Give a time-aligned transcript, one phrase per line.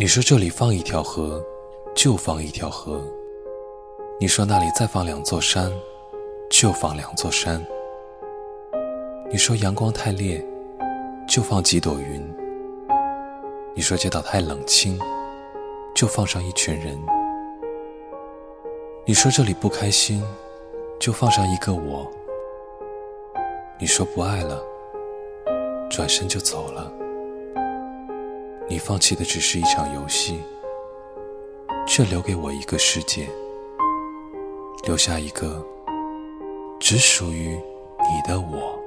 [0.00, 1.44] 你说这里放一条河，
[1.92, 3.00] 就放一条河；
[4.20, 5.72] 你说那里再放两座山，
[6.48, 7.60] 就放两座山；
[9.28, 10.40] 你说阳光太烈，
[11.26, 12.22] 就放几朵云；
[13.74, 14.96] 你说街道太冷清，
[15.96, 16.96] 就放上一群人；
[19.04, 20.22] 你说这里不开心，
[21.00, 22.08] 就放上一个我；
[23.80, 24.62] 你说不爱了，
[25.90, 26.88] 转身就走了。
[28.70, 30.38] 你放弃的只是一场游戏，
[31.86, 33.26] 却留给我一个世界，
[34.84, 35.66] 留下一个
[36.78, 37.58] 只属于
[37.98, 38.77] 你的我。